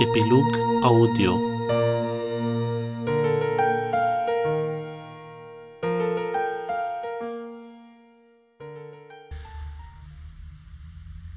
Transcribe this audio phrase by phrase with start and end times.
[0.00, 1.32] Epilog audio.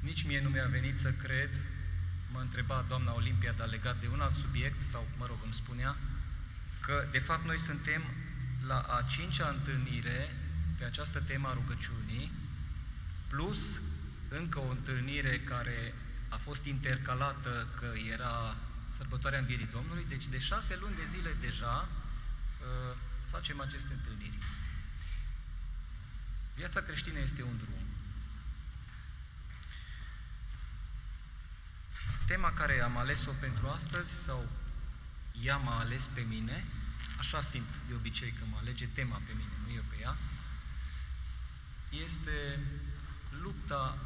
[0.00, 1.50] Nici mie nu mi-a venit să cred,
[2.32, 5.96] mă întreba doamna Olimpia, dar legat de un alt subiect, sau mă rog, îmi spunea,
[6.80, 8.02] că de fapt noi suntem
[8.66, 10.30] la a cincea întâlnire
[10.78, 12.32] pe această temă a rugăciunii,
[13.28, 13.80] plus
[14.28, 15.94] încă o întâlnire care
[16.32, 18.56] a fost intercalată că era
[18.88, 22.96] sărbătoarea Învierii Domnului, deci de șase luni de zile deja uh,
[23.30, 24.38] facem aceste întâlniri.
[26.54, 27.86] Viața creștină este un drum.
[32.26, 34.46] Tema care am ales-o pentru astăzi, sau
[35.42, 36.64] ea m-a ales pe mine,
[37.18, 40.16] așa simt de obicei că mă alege tema pe mine, nu eu pe ea,
[42.04, 42.58] este
[43.42, 43.98] lupta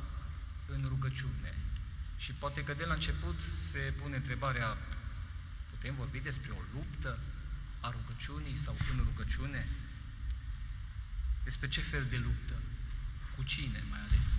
[0.66, 1.54] în rugăciune.
[2.16, 4.76] Și poate că de la început se pune întrebarea,
[5.70, 7.18] putem vorbi despre o luptă
[7.80, 9.66] a rugăciunii sau în rugăciune?
[11.44, 12.54] Despre ce fel de luptă?
[13.36, 14.38] Cu cine mai ales?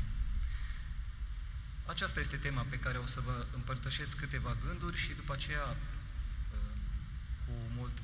[1.85, 5.75] Aceasta este tema pe care o să vă împărtășesc câteva gânduri și după aceea, uh,
[7.45, 7.97] cu mult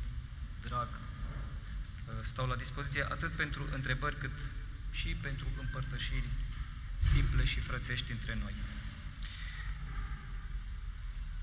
[0.61, 4.39] drag, uh, stau la dispoziție atât pentru întrebări cât
[4.91, 6.27] și pentru împărtășiri
[6.97, 8.53] simple și frățești între noi.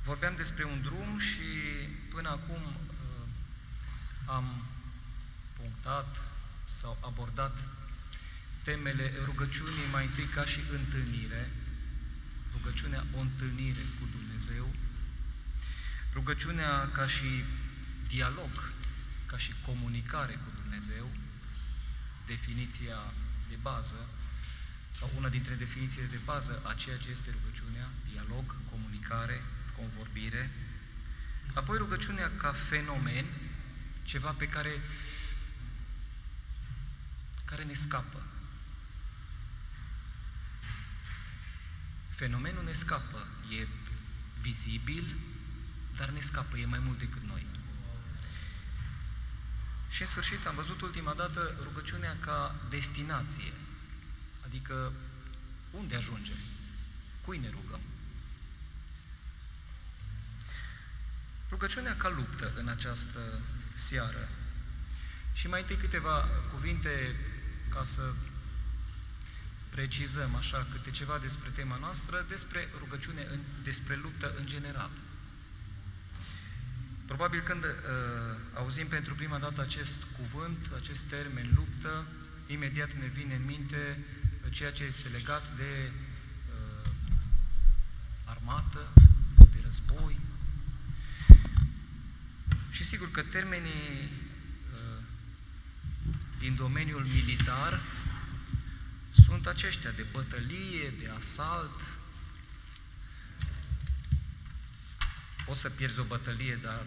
[0.05, 1.49] Vorbeam despre un drum și
[2.09, 3.29] până acum uh,
[4.27, 4.65] am
[5.57, 6.17] punctat
[6.81, 7.69] sau abordat
[8.63, 11.51] temele rugăciunii mai întâi ca și întâlnire,
[12.53, 14.75] rugăciunea o întâlnire cu Dumnezeu,
[16.13, 17.45] rugăciunea ca și
[18.09, 18.73] dialog,
[19.27, 21.11] ca și comunicare cu Dumnezeu,
[22.27, 22.99] definiția
[23.49, 24.09] de bază,
[24.91, 29.43] sau una dintre definițiile de bază a ceea ce este rugăciunea, dialog, comunicare,
[29.81, 30.51] convorbire,
[31.55, 33.27] apoi rugăciunea ca fenomen,
[34.03, 34.81] ceva pe care,
[37.45, 38.23] care ne scapă.
[42.09, 43.27] Fenomenul ne scapă,
[43.61, 43.67] e
[44.41, 45.17] vizibil,
[45.97, 47.47] dar ne scapă, e mai mult decât noi.
[49.89, 53.53] Și în sfârșit am văzut ultima dată rugăciunea ca destinație,
[54.45, 54.93] adică
[55.71, 56.37] unde ajungem,
[57.25, 57.81] cui ne rugăm.
[61.51, 63.21] Rugăciunea ca luptă în această
[63.75, 64.29] seară.
[65.33, 67.17] Și mai întâi câteva cuvinte
[67.69, 68.03] ca să
[69.69, 73.27] precizăm așa câte ceva despre tema noastră, despre rugăciune,
[73.65, 74.91] despre luptă în general.
[77.07, 77.71] Probabil când uh,
[78.55, 82.05] auzim pentru prima dată acest cuvânt, acest termen luptă,
[82.47, 84.05] imediat ne vine în minte
[84.51, 86.91] ceea ce este legat de uh,
[88.25, 88.93] armată,
[89.53, 90.30] de război,
[92.81, 94.11] și sigur că termenii
[94.73, 95.03] uh,
[96.39, 97.81] din domeniul militar
[99.25, 101.81] sunt aceștia de bătălie, de asalt.
[105.47, 106.87] Poți să pierzi o bătălie, dar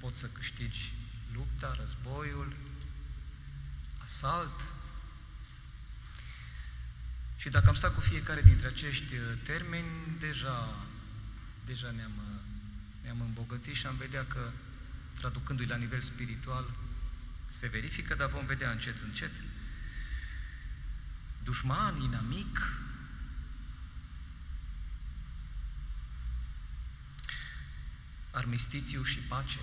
[0.00, 0.92] poți să câștigi
[1.34, 2.56] lupta, războiul,
[4.02, 4.60] asalt.
[7.36, 10.86] Și dacă am stat cu fiecare dintre acești uh, termeni, deja,
[11.64, 12.40] deja ne-am, uh,
[13.02, 14.50] ne-am îmbogățit și am vedea că
[15.14, 16.74] traducându-i la nivel spiritual,
[17.48, 19.32] se verifică, dar vom vedea încet, încet.
[21.42, 22.58] Dușman, inamic,
[28.30, 29.58] armistițiu și pace,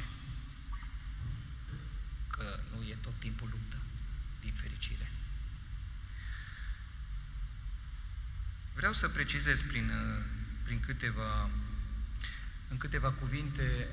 [2.27, 3.77] că nu e tot timpul luptă,
[4.41, 5.11] din fericire.
[8.73, 9.91] Vreau să precizez prin,
[10.63, 11.49] prin câteva,
[12.67, 13.87] în câteva cuvinte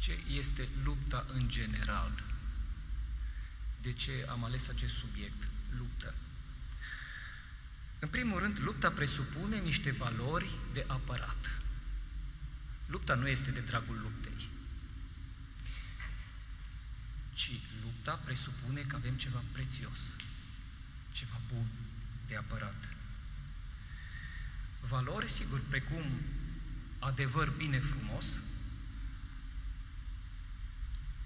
[0.00, 2.22] ce este lupta în general.
[3.82, 6.14] De ce am ales acest subiect, luptă?
[7.98, 11.60] În primul rând, lupta presupune niște valori de apărat.
[12.86, 14.48] Lupta nu este de dragul luptei,
[17.32, 17.50] ci
[17.82, 20.16] lupta presupune că avem ceva prețios,
[21.12, 21.66] ceva bun
[22.26, 22.88] de apărat.
[24.80, 26.04] Valori, sigur, precum
[26.98, 28.40] adevăr bine frumos,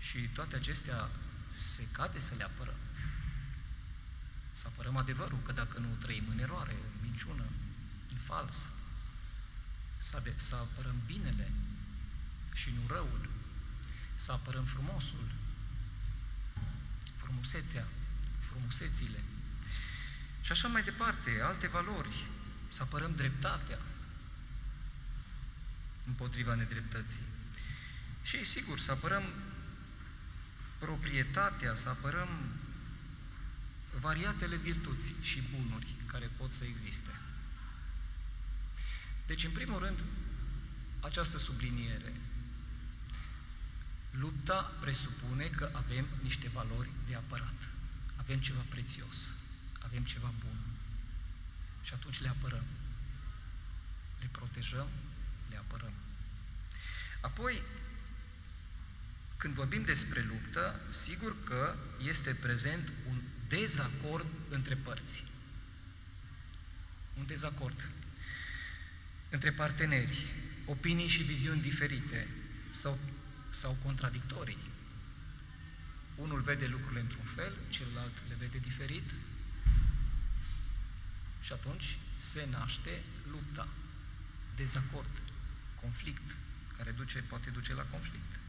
[0.04, 1.08] și toate acestea
[1.50, 2.80] se cade să le apărăm.
[4.52, 7.44] Să apărăm adevărul, că dacă nu trăim în eroare, în minciună,
[8.10, 8.70] în fals,
[9.96, 11.50] să, de, să apărăm binele
[12.54, 13.28] și nu răul,
[14.14, 15.26] să apărăm frumosul,
[17.16, 17.84] frumusețea,
[18.38, 19.18] frumusețile
[20.40, 22.26] și așa mai departe, alte valori,
[22.68, 23.78] să apărăm dreptatea,
[26.06, 27.20] împotriva nedreptății.
[28.22, 29.22] Și, sigur, să apărăm
[30.78, 32.28] proprietatea, să apărăm
[34.00, 37.10] variatele virtuți și bunuri care pot să existe.
[39.26, 40.02] Deci, în primul rând,
[41.00, 42.12] această subliniere.
[44.10, 47.70] Lupta presupune că avem niște valori de apărat.
[48.16, 49.34] Avem ceva prețios,
[49.78, 50.58] avem ceva bun.
[51.82, 52.64] Și atunci le apărăm.
[54.20, 54.88] Le protejăm,
[55.50, 55.92] le apărăm.
[57.20, 57.62] Apoi,
[59.36, 65.24] când vorbim despre luptă, sigur că este prezent un dezacord între părți.
[67.18, 67.90] Un dezacord
[69.30, 70.26] între parteneri,
[70.66, 72.28] opinii și viziuni diferite
[72.68, 72.98] sau,
[73.50, 74.58] sau contradictorii.
[76.16, 79.10] Unul vede lucrurile într-un fel, celălalt le vede diferit
[81.40, 83.68] și atunci se naște lupta,
[84.56, 85.22] dezacord,
[85.80, 86.36] conflict,
[86.76, 88.40] care duce, poate duce la conflict.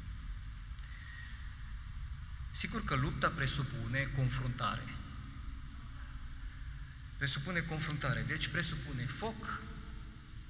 [2.55, 4.83] Sigur că lupta presupune confruntare.
[7.17, 9.61] Presupune confruntare, deci presupune foc,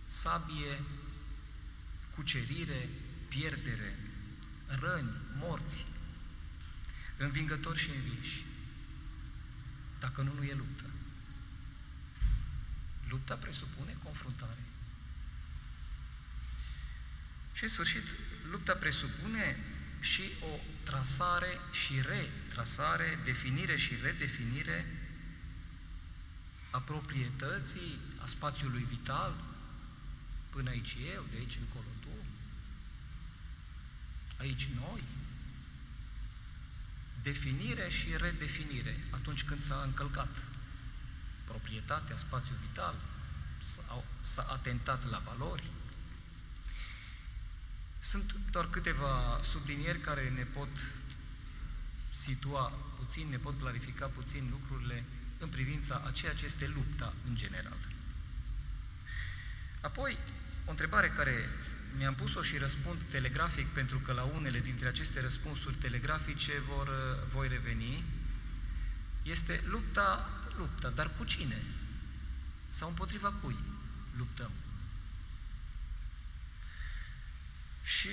[0.05, 0.79] sabie,
[2.15, 2.89] cucerire,
[3.27, 3.97] pierdere,
[4.67, 5.85] răni, morți,
[7.17, 8.45] învingători și învinși.
[9.99, 10.85] Dacă nu, nu e luptă.
[13.09, 14.63] Lupta presupune confruntare.
[17.53, 18.03] Și în sfârșit,
[18.49, 19.57] lupta presupune
[20.05, 24.85] și o trasare și retrasare, definire și redefinire
[26.69, 29.33] a proprietății, a spațiului vital,
[30.49, 32.25] până aici eu, de aici încolo tu,
[34.37, 35.03] aici noi.
[37.21, 38.97] Definire și redefinire.
[39.09, 40.37] Atunci când s-a încălcat
[41.45, 42.95] proprietatea, spațiul vital,
[44.21, 45.63] s-a atentat la valori,
[48.05, 50.69] sunt doar câteva sublinieri care ne pot
[52.11, 55.03] situa puțin, ne pot clarifica puțin lucrurile
[55.37, 57.77] în privința a ceea ce este lupta în general.
[59.81, 60.17] Apoi,
[60.65, 61.49] o întrebare care
[61.97, 66.89] mi-am pus-o și răspund telegrafic, pentru că la unele dintre aceste răspunsuri telegrafice vor,
[67.27, 68.03] voi reveni,
[69.23, 71.61] este lupta, lupta, dar cu cine?
[72.69, 73.55] Sau împotriva cui
[74.17, 74.51] luptăm?
[77.85, 78.09] Și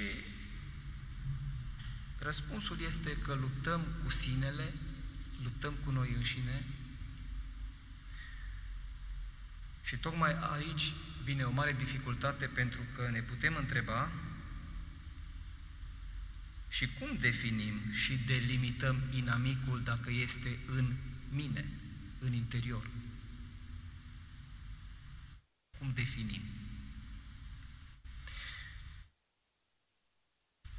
[2.18, 4.72] răspunsul este că luptăm cu sinele,
[5.42, 6.62] luptăm cu noi înșine
[9.84, 10.92] și tocmai aici
[11.24, 14.10] vine o mare dificultate pentru că ne putem întreba
[16.68, 20.92] și cum definim și delimităm inamicul dacă este în
[21.28, 21.68] mine,
[22.18, 22.90] în interior?
[25.78, 26.42] Cum definim?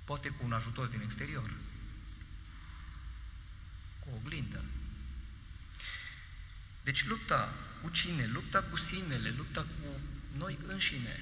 [0.04, 1.54] Poate cu un ajutor din exterior,
[4.00, 4.64] cu o oglindă.
[6.84, 8.26] Deci lupta cu cine?
[8.26, 10.00] Lupta cu sinele, lupta cu
[10.38, 11.20] noi înșine,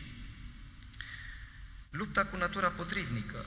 [1.89, 3.45] lupta cu natura potrivnică,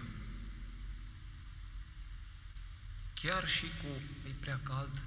[3.15, 3.87] chiar și cu
[4.29, 5.03] e prea cald,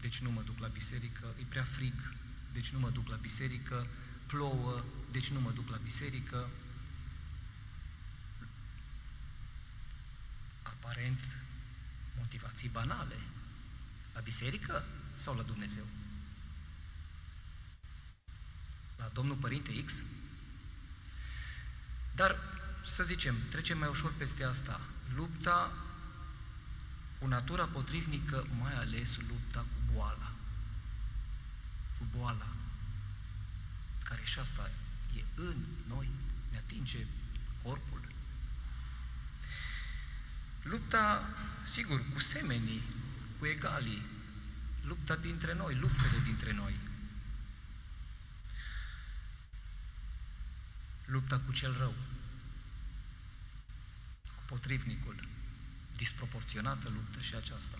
[0.00, 2.12] deci nu mă duc la biserică, e prea frig,
[2.52, 3.86] deci nu mă duc la biserică,
[4.26, 6.48] plouă, deci nu mă duc la biserică,
[10.80, 11.20] aparent
[12.18, 13.16] motivații banale.
[14.14, 14.84] La biserică
[15.14, 15.84] sau la Dumnezeu?
[18.96, 20.02] La Domnul Părinte X?
[22.14, 22.36] Dar,
[22.86, 24.80] să zicem, trecem mai ușor peste asta.
[25.14, 25.72] Lupta
[27.18, 30.32] cu natura potrivnică, mai ales lupta cu boala.
[31.98, 32.46] Cu boala,
[34.04, 34.70] care și asta
[35.16, 35.56] e în
[35.88, 36.08] noi,
[36.50, 37.06] ne atinge
[37.62, 38.00] corpul,
[40.62, 41.28] Lupta,
[41.64, 42.82] sigur, cu semenii,
[43.38, 44.02] cu egalii,
[44.82, 46.74] lupta dintre noi, luptele dintre noi.
[51.04, 51.94] Lupta cu cel rău,
[54.26, 55.28] cu potrivnicul,
[55.96, 57.78] disproporționată luptă și aceasta.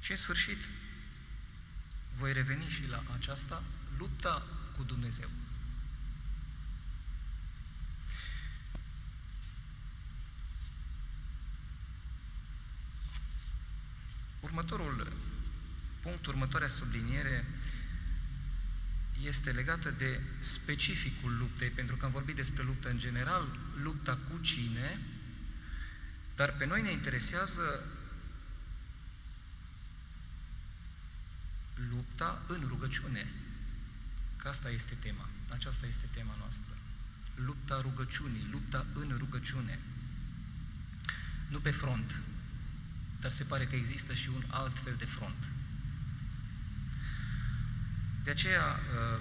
[0.00, 0.58] Și în sfârșit,
[2.12, 3.62] voi reveni și la aceasta,
[3.98, 5.28] lupta cu Dumnezeu.
[14.50, 15.12] Următorul
[16.00, 17.44] punct, următoarea subliniere
[19.22, 24.38] este legată de specificul luptei, pentru că am vorbit despre luptă în general, lupta cu
[24.40, 24.98] cine,
[26.36, 27.82] dar pe noi ne interesează
[31.90, 33.26] lupta în rugăciune.
[34.36, 36.72] Că asta este tema, aceasta este tema noastră.
[37.34, 39.78] lupta rugăciunii, lupta în rugăciune.
[41.48, 42.20] Nu pe front,
[43.20, 45.48] dar se pare că există și un alt fel de front.
[48.24, 49.20] De aceea, uh,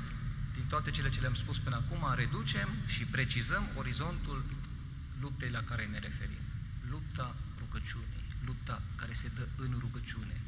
[0.56, 4.46] din toate cele ce le-am spus până acum, reducem și precizăm orizontul
[5.20, 6.44] luptei la care ne referim.
[6.90, 10.42] Lupta rugăciunii, lupta care se dă în rugăciune.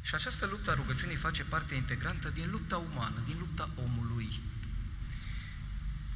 [0.00, 4.40] Și această luptă a rugăciunii face parte integrantă din lupta umană, din lupta omului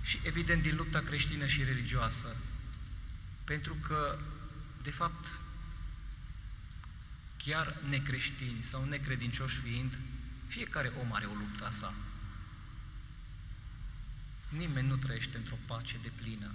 [0.02, 2.36] și evident din lupta creștină și religioasă.
[3.44, 4.18] Pentru că,
[4.82, 5.38] de fapt,
[7.36, 9.98] chiar necreștini sau necredincioși fiind,
[10.46, 11.94] fiecare om are o luptă a sa.
[14.48, 16.50] Nimeni nu trăiește într-o pace de plină.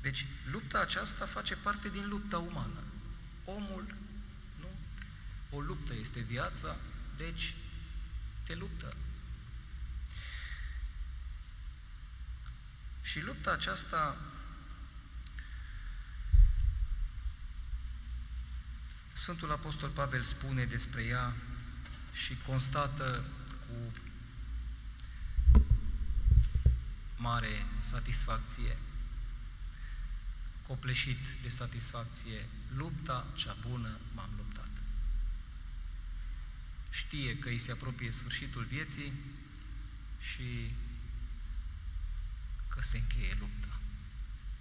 [0.00, 2.82] Deci, lupta aceasta face parte din lupta umană.
[3.44, 3.94] Omul,
[4.60, 4.68] nu?
[5.56, 6.76] O luptă este viața,
[7.16, 7.54] deci
[8.42, 8.96] te luptă.
[13.04, 14.16] Și lupta aceasta
[19.12, 21.32] Sfântul Apostol Pavel spune despre ea
[22.12, 23.24] și constată
[23.66, 23.92] cu
[27.16, 28.76] mare satisfacție,
[30.66, 32.46] copleșit de satisfacție,
[32.76, 34.70] lupta cea bună m-am luptat.
[36.90, 39.12] Știe că îi se apropie sfârșitul vieții
[40.20, 40.74] și
[42.74, 43.80] că se încheie lupta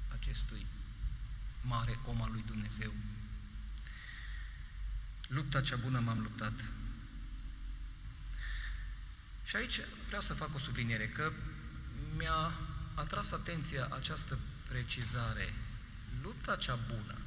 [0.08, 0.66] acestui
[1.62, 2.94] mare om al lui Dumnezeu.
[5.28, 6.54] Lupta cea bună m-am luptat.
[9.44, 11.32] Și aici vreau să fac o subliniere, că
[12.18, 12.52] mi-a
[12.94, 14.38] atras atenția această
[14.70, 15.54] precizare.
[16.22, 17.18] Lupta cea bună.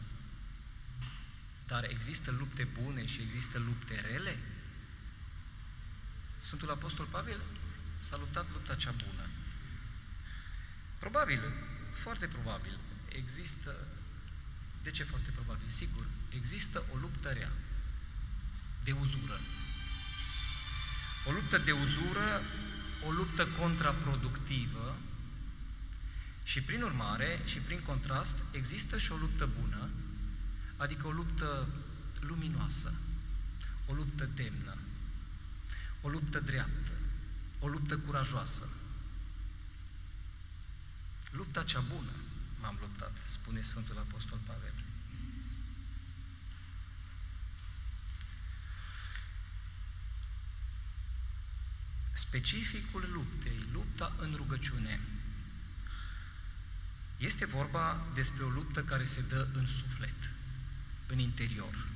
[1.66, 4.38] Dar există lupte bune și există lupte rele?
[6.38, 7.40] Sfântul Apostol Pavel
[7.98, 9.25] s-a luptat lupta cea bună.
[10.98, 11.40] Probabil,
[11.92, 13.74] foarte probabil, există,
[14.82, 15.68] de ce foarte probabil?
[15.68, 17.52] Sigur, există o luptă rea
[18.84, 19.40] de uzură.
[21.26, 22.40] O luptă de uzură,
[23.06, 24.96] o luptă contraproductivă
[26.42, 29.88] și prin urmare și prin contrast există și o luptă bună,
[30.76, 31.68] adică o luptă
[32.20, 32.94] luminoasă,
[33.86, 34.76] o luptă demnă,
[36.00, 36.92] o luptă dreaptă,
[37.60, 38.68] o luptă curajoasă.
[41.30, 42.10] Lupta cea bună
[42.60, 44.72] m-am luptat, spune Sfântul Apostol Pavel.
[52.12, 55.00] Specificul luptei, lupta în rugăciune,
[57.16, 60.34] este vorba despre o luptă care se dă în suflet,
[61.06, 61.86] în interior.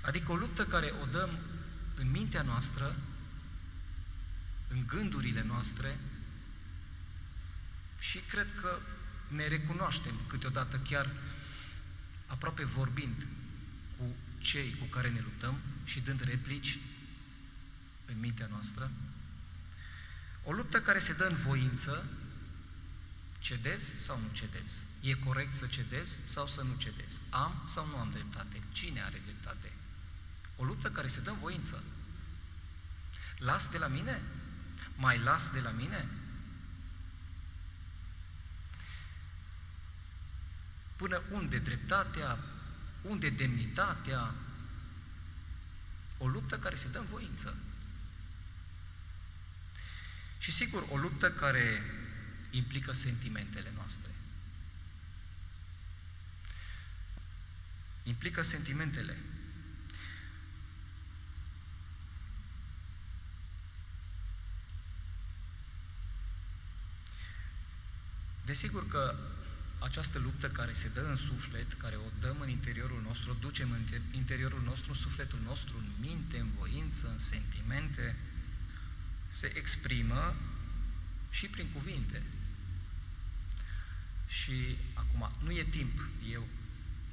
[0.00, 1.38] Adică o luptă care o dăm
[1.94, 2.96] în mintea noastră,
[4.68, 5.96] în gândurile noastre
[8.02, 8.78] și cred că
[9.28, 11.10] ne recunoaștem câteodată chiar
[12.26, 13.26] aproape vorbind
[13.96, 14.04] cu
[14.38, 16.78] cei cu care ne luptăm și dând replici
[18.04, 18.90] în mintea noastră,
[20.44, 22.06] o luptă care se dă în voință,
[23.38, 24.82] cedez sau nu cedez?
[25.00, 27.18] E corect să cedez sau să nu cedez?
[27.30, 28.62] Am sau nu am dreptate?
[28.72, 29.72] Cine are dreptate?
[30.56, 31.82] O luptă care se dă în voință.
[33.38, 34.20] Las de la mine?
[34.96, 36.08] Mai las de la mine?
[41.02, 42.38] Până unde dreptatea,
[43.02, 44.34] unde demnitatea?
[46.18, 47.56] O luptă care se dă în voință.
[50.38, 51.82] Și sigur, o luptă care
[52.50, 54.10] implică sentimentele noastre.
[58.02, 59.16] Implică sentimentele.
[68.44, 69.16] Desigur că
[69.82, 73.70] această luptă care se dă în suflet, care o dăm în interiorul nostru, o ducem
[73.70, 78.16] în interiorul nostru, în sufletul nostru, în minte, în voință, în sentimente,
[79.28, 80.34] se exprimă
[81.30, 82.22] și prin cuvinte.
[84.26, 86.46] Și acum, nu e timp, eu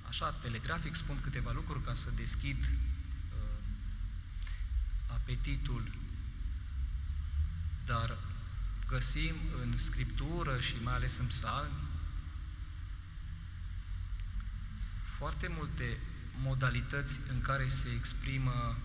[0.08, 3.60] așa telegrafic spun câteva lucruri ca să deschid uh,
[5.08, 5.92] apetitul,
[7.86, 8.18] dar
[8.88, 11.89] găsim în Scriptură și mai ales în psalmi
[15.20, 15.98] foarte multe
[16.42, 18.78] modalități în care se exprimă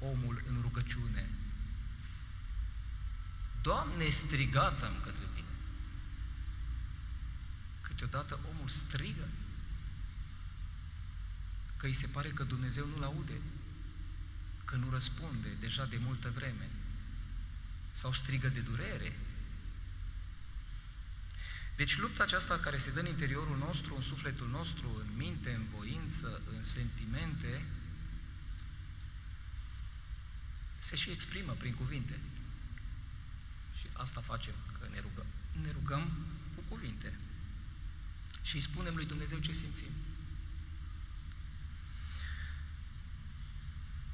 [0.00, 1.28] omul în rugăciune,
[3.62, 5.54] Doamne, strigată-mi către Tine.
[7.80, 9.28] Câteodată omul strigă
[11.76, 13.40] că îi se pare că Dumnezeu nu-l aude,
[14.64, 16.70] că nu răspunde deja de multă vreme,
[17.92, 19.16] sau strigă de durere.
[21.78, 25.64] Deci lupta aceasta care se dă în interiorul nostru, în sufletul nostru, în minte, în
[25.76, 27.64] voință, în sentimente,
[30.78, 32.18] se și exprimă prin cuvinte.
[33.78, 35.26] Și asta facem, că ne rugăm.
[35.62, 37.14] Ne rugăm cu cuvinte.
[38.42, 39.90] Și îi spunem lui Dumnezeu ce simțim.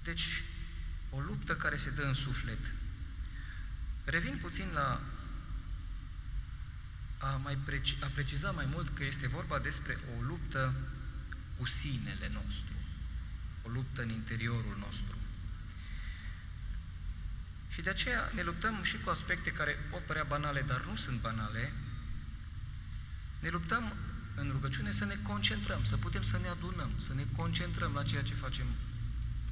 [0.02, 0.42] Deci,
[1.10, 2.58] o luptă care se dă în suflet.
[4.04, 5.00] Revin puțin la
[7.18, 10.74] a, mai preci, a preciza mai mult că este vorba despre o luptă
[11.58, 12.74] cu sinele nostru,
[13.62, 15.16] o luptă în interiorul nostru.
[17.68, 21.20] Și de aceea ne luptăm și cu aspecte care pot părea banale, dar nu sunt
[21.20, 21.72] banale.
[23.38, 23.92] Ne luptăm
[24.34, 28.22] în rugăciune să ne concentrăm, să putem să ne adunăm, să ne concentrăm la ceea
[28.22, 28.66] ce facem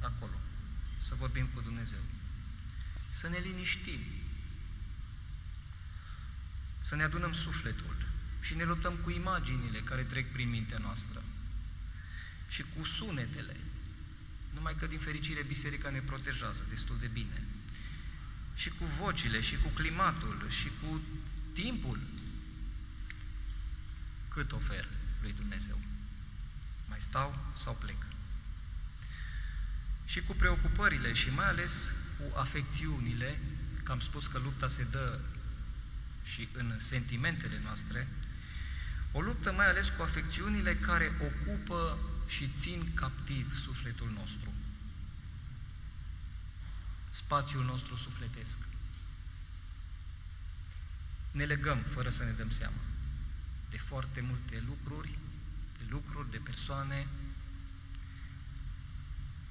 [0.01, 0.37] acolo,
[0.97, 1.99] să vorbim cu Dumnezeu,
[3.11, 3.99] să ne liniștim,
[6.83, 7.95] să ne adunăm sufletul
[8.39, 11.21] și ne luptăm cu imaginile care trec prin mintea noastră
[12.47, 13.55] și cu sunetele.
[14.53, 17.43] Numai că, din fericire, biserica ne protejează destul de bine.
[18.55, 21.01] Și cu vocile, și cu climatul, și cu
[21.53, 21.99] timpul.
[24.27, 24.87] Cât ofer
[25.21, 25.79] lui Dumnezeu?
[26.89, 28.05] Mai stau sau plec?
[30.05, 33.39] Și cu preocupările și mai ales cu afecțiunile,
[33.83, 35.19] că am spus că lupta se dă
[36.23, 38.07] și în sentimentele noastre,
[39.11, 44.53] o luptă mai ales cu afecțiunile care ocupă și țin captiv sufletul nostru,
[47.09, 48.57] spațiul nostru sufletesc.
[51.31, 52.81] Ne legăm fără să ne dăm seama
[53.69, 55.17] de foarte multe lucruri,
[55.77, 57.07] de lucruri, de persoane,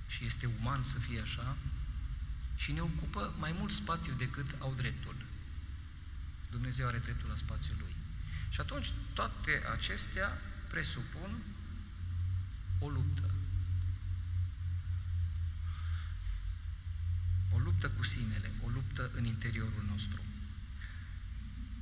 [0.07, 1.57] și este uman să fie așa,
[2.55, 5.15] și ne ocupă mai mult spațiu decât au dreptul.
[6.53, 7.95] Dumnezeu are dreptul la spațiul Lui.
[8.49, 10.29] Și atunci toate acestea
[10.69, 11.31] presupun
[12.79, 13.31] o luptă.
[17.55, 20.21] O luptă cu sinele, o luptă în interiorul nostru.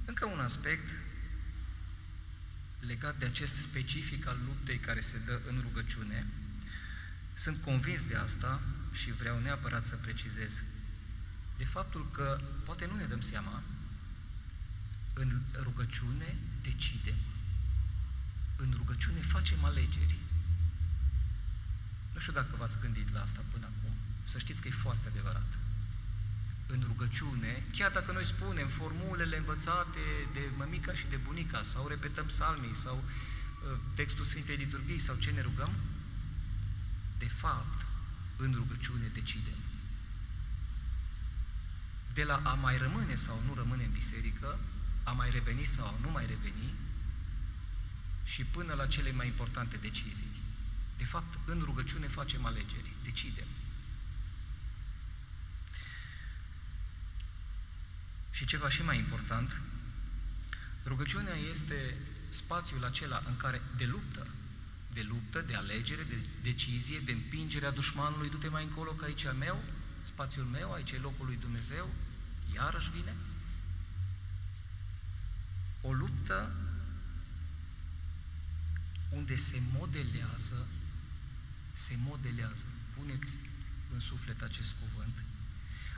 [0.04, 0.88] Încă un aspect
[2.78, 6.26] legat de acest specific al luptei care se dă în rugăciune,
[7.34, 8.60] sunt convins de asta
[8.92, 10.62] și vreau neapărat să precizez
[11.58, 13.62] de faptul că poate nu ne dăm seama,
[15.20, 17.18] în rugăciune decidem.
[18.56, 20.16] În rugăciune facem alegeri.
[22.12, 23.94] Nu știu dacă v-ați gândit la asta până acum.
[24.22, 25.58] Să știți că e foarte adevărat.
[26.66, 32.28] În rugăciune, chiar dacă noi spunem formulele învățate de mămica și de bunica, sau repetăm
[32.28, 35.70] salmii, sau uh, textul Sfintei Liturghii, sau ce ne rugăm,
[37.18, 37.86] de fapt,
[38.36, 39.58] în rugăciune decidem.
[42.12, 44.58] De la a mai rămâne sau nu rămâne în biserică,
[45.02, 46.74] a mai reveni sau a nu mai reveni,
[48.24, 50.30] și până la cele mai importante decizii.
[50.96, 53.46] De fapt, în rugăciune facem alegeri, decidem.
[58.30, 59.60] Și ceva și mai important,
[60.84, 61.94] rugăciunea este
[62.28, 64.26] spațiul acela în care de luptă,
[64.92, 69.22] de luptă, de alegere, de decizie, de împingere a dușmanului, du-te mai încolo că aici
[69.22, 69.62] e meu,
[70.02, 71.88] spațiul meu, aici e locul lui Dumnezeu,
[72.54, 73.14] iarăși vine.
[75.80, 76.50] O luptă
[79.10, 80.66] unde se modelează,
[81.72, 82.64] se modelează,
[82.96, 83.36] puneți
[83.92, 85.14] în suflet acest cuvânt,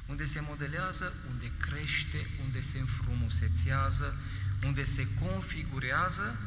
[0.06, 4.16] unde se modelează, unde crește, unde se înfrumusețează,
[4.64, 6.38] unde se configurează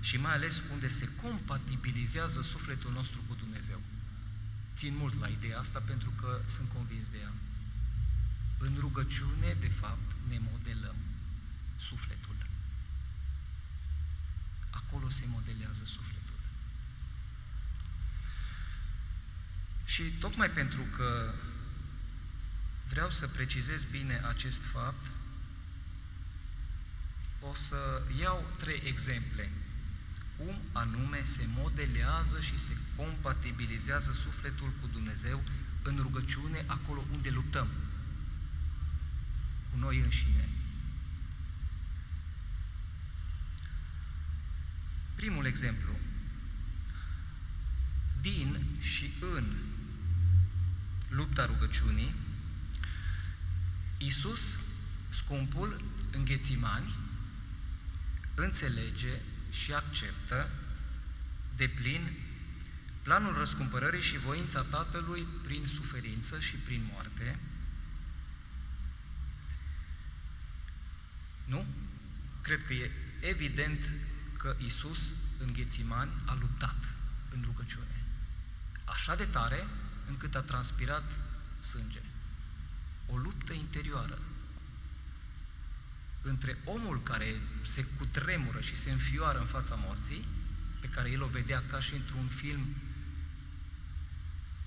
[0.00, 3.80] și mai ales unde se compatibilizează sufletul nostru cu Dumnezeu.
[4.74, 7.32] Țin mult la ideea asta pentru că sunt convins de ea.
[8.58, 10.96] În rugăciune, de fapt, ne modelăm
[11.76, 12.23] sufletul.
[14.74, 16.34] Acolo se modelează sufletul.
[19.84, 21.34] Și tocmai pentru că
[22.88, 25.10] vreau să precizez bine acest fapt,
[27.40, 29.50] o să iau trei exemple
[30.36, 35.42] cum anume se modelează și se compatibilizează sufletul cu Dumnezeu
[35.82, 37.68] în rugăciune acolo unde luptăm
[39.70, 40.48] cu noi înșine.
[45.14, 45.92] Primul exemplu.
[48.20, 49.44] Din și în
[51.08, 52.14] lupta rugăciunii,
[53.98, 54.58] Iisus,
[55.10, 56.94] scumpul, în Ghețimani,
[58.34, 59.12] înțelege
[59.50, 60.50] și acceptă
[61.56, 62.12] de plin
[63.02, 67.38] planul răscumpărării și voința Tatălui prin suferință și prin moarte.
[71.44, 71.66] Nu?
[72.42, 73.90] Cred că e evident
[74.44, 76.94] că Isus în Ghețimani a luptat
[77.30, 78.04] în rugăciune.
[78.84, 79.66] Așa de tare
[80.08, 81.12] încât a transpirat
[81.58, 82.00] sânge.
[83.06, 84.18] O luptă interioară
[86.22, 90.24] între omul care se cutremură și se înfioară în fața morții,
[90.80, 92.76] pe care el o vedea ca și într-un film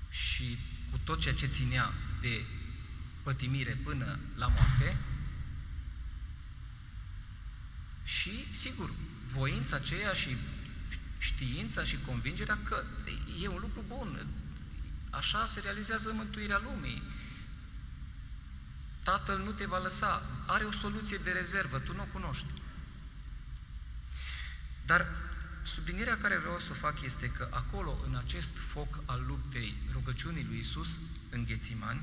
[0.09, 0.57] și
[0.91, 2.45] cu tot ceea ce ținea de
[3.23, 4.97] pătimire până la moarte,
[8.03, 8.91] și, sigur,
[9.27, 10.37] voința aceea și
[11.17, 12.83] știința și convingerea că
[13.41, 14.27] e un lucru bun,
[15.09, 17.03] așa se realizează mântuirea lumii.
[19.03, 22.47] Tatăl nu te va lăsa, are o soluție de rezervă, tu nu o cunoști.
[24.85, 25.05] Dar
[25.63, 30.45] sublinierea care vreau să o fac este că acolo, în acest foc al luptei rugăciunii
[30.49, 32.01] lui Isus în Ghețimani,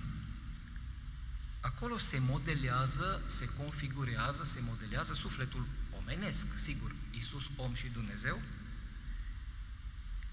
[1.60, 5.66] acolo se modelează, se configurează, se modelează sufletul
[5.98, 8.42] omenesc, sigur, Isus om și Dumnezeu,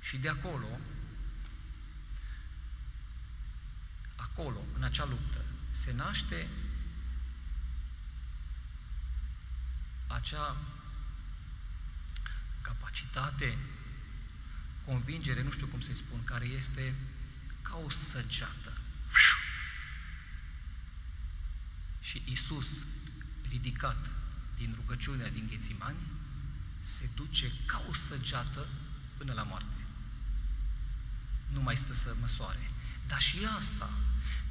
[0.02, 0.80] și de acolo,
[4.16, 6.48] acolo, în acea luptă, se naște
[10.08, 10.56] acea
[12.62, 13.58] capacitate,
[14.86, 16.94] convingere, nu știu cum să-i spun, care este
[17.62, 18.74] ca o săgeată.
[22.02, 22.86] Și Isus,
[23.50, 24.10] ridicat
[24.56, 25.98] din rugăciunea din Ghețimani,
[26.82, 28.68] se duce ca o săgeată
[29.18, 29.76] până la moarte.
[31.48, 32.70] Nu mai stă să măsoare.
[33.08, 33.90] Dar și asta,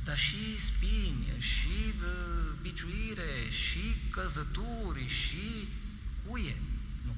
[0.05, 5.69] dar și spini, și uh, biciuire, și căzături, și
[6.27, 6.63] cuie.
[7.05, 7.15] Nu.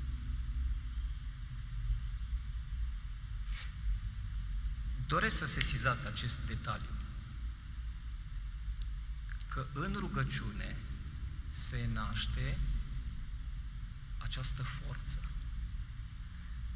[5.07, 6.91] Doresc să sesizați acest detaliu.
[9.49, 10.77] Că în rugăciune
[11.51, 12.59] se naște
[14.23, 15.19] această forță.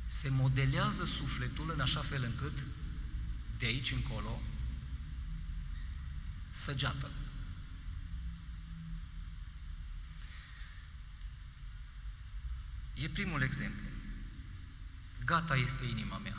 [0.07, 2.67] Se modelează sufletul în așa fel încât
[3.59, 4.43] de aici încolo
[6.51, 7.09] săgeată.
[12.95, 13.85] E primul exemplu.
[15.25, 16.37] Gata este inima mea.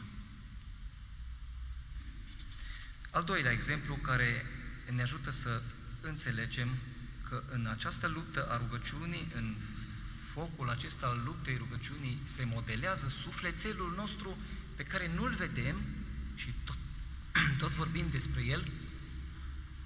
[3.12, 4.46] Al doilea exemplu care
[4.90, 5.62] ne ajută să
[6.02, 6.70] înțelegem
[7.30, 9.56] că în această luptă a rugăciunii, în
[10.38, 14.38] focul acesta al luptei rugăciunii, se modelează sufletelul nostru
[14.76, 15.82] pe care nu-l vedem
[16.36, 16.78] și tot,
[17.62, 18.72] tot vorbim despre el,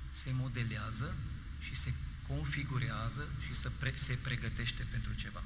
[0.10, 1.16] se modelează
[1.60, 1.94] și se
[2.28, 5.44] configurează și se, pre, se pregătește pentru ceva.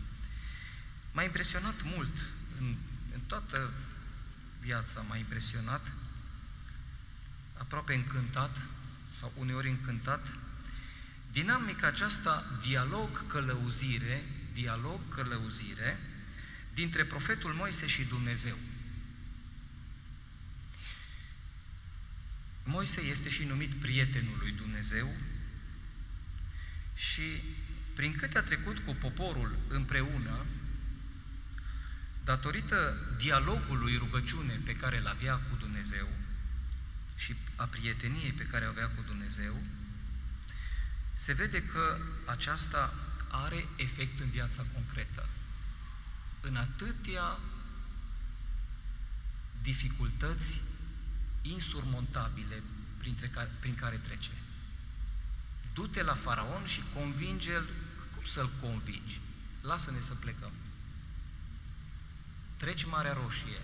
[1.12, 2.18] M-a impresionat mult,
[2.60, 2.76] în,
[3.14, 3.74] în toată
[4.62, 5.92] viața m-a impresionat,
[7.58, 8.62] aproape încântat,
[9.10, 10.36] sau uneori încântat,
[11.32, 14.24] dinamica aceasta dialog-călăuzire,
[14.56, 15.98] dialog-călăuzire,
[16.74, 18.58] dintre profetul Moise și Dumnezeu.
[22.64, 25.16] Moise este și numit prietenul lui Dumnezeu
[26.96, 27.42] și
[27.96, 30.46] prin câte a trecut cu poporul împreună,
[32.24, 36.08] datorită dialogului rugăciune pe care îl avea cu Dumnezeu
[37.16, 39.64] și a prieteniei pe care o avea cu Dumnezeu,
[41.14, 42.94] se vede că aceasta
[43.44, 45.30] are efect în viața concretă.
[46.42, 47.40] În atâtea
[49.62, 50.62] dificultăți
[51.42, 52.64] insurmontabile
[52.98, 54.32] printre care, prin care trece.
[55.74, 57.70] Du-te la faraon și convinge-l,
[58.16, 59.20] cum să-l convingi?
[59.62, 60.52] Lasă-ne să plecăm.
[62.58, 63.62] Treci Marea Roșie.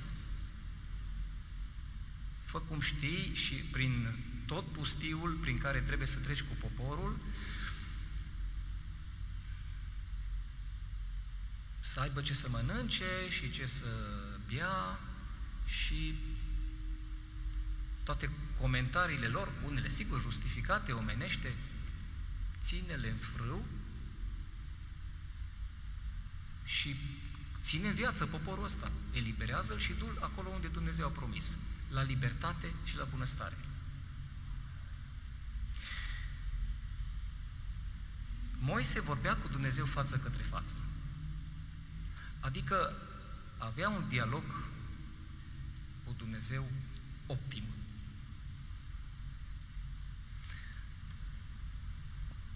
[2.45, 7.19] Fă cum știi și prin tot pustiul prin care trebuie să treci cu poporul,
[11.84, 13.86] să aibă ce să mănânce și ce să
[14.54, 15.00] bea
[15.65, 16.15] și
[18.04, 21.54] toate comentariile lor, unele sigur justificate, omenește,
[22.62, 23.65] ține-le în frâu
[26.63, 26.96] și
[27.62, 28.91] ține în viață poporul ăsta.
[29.12, 31.58] Eliberează-l și du acolo unde Dumnezeu a promis,
[31.89, 33.56] la libertate și la bunăstare.
[38.60, 40.76] Moise vorbea cu Dumnezeu față către față.
[42.41, 42.93] Adică
[43.58, 44.43] avea un dialog
[46.06, 46.65] cu Dumnezeu
[47.25, 47.63] optim.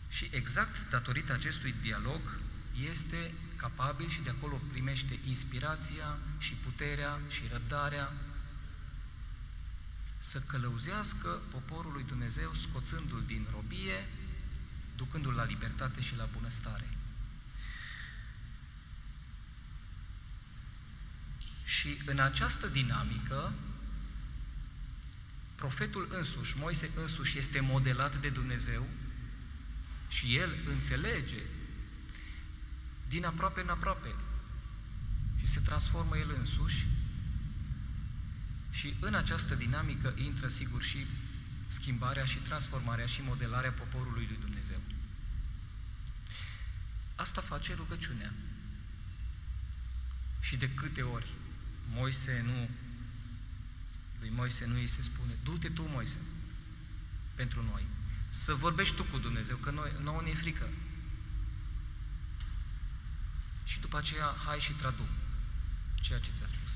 [0.10, 2.20] Și exact datorită acestui dialog
[2.90, 8.14] este capabil și de acolo primește inspirația și puterea și răbdarea
[10.18, 14.08] să călăuzească poporul lui Dumnezeu, scoțându-l din robie,
[14.96, 16.95] ducându-l la libertate și la bunăstare.
[21.66, 23.54] Și în această dinamică,
[25.56, 28.88] profetul însuși, Moise însuși, este modelat de Dumnezeu
[30.08, 31.42] și el înțelege
[33.08, 34.16] din aproape în aproape
[35.40, 36.86] și se transformă el însuși
[38.72, 41.06] și în această dinamică intră sigur și
[41.68, 44.80] schimbarea și transformarea și modelarea poporului lui Dumnezeu.
[47.16, 48.34] Asta face rugăciunea.
[50.40, 51.28] Și de câte ori
[51.90, 52.70] Moise nu,
[54.20, 56.18] lui Moise nu îi se spune, du-te tu, Moise,
[57.36, 57.86] pentru noi,
[58.30, 60.70] să vorbești tu cu Dumnezeu, că noi, nouă ne e frică.
[63.64, 65.04] Și după aceea, hai și tradu
[66.02, 66.72] ceea ce ți-a spus.